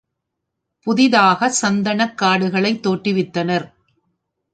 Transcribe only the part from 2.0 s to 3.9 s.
காடுகளைத் தோற்றுவித்தனர்.